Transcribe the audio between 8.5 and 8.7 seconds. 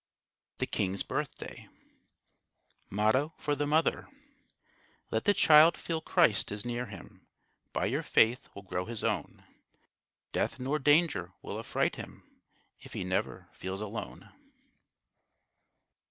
will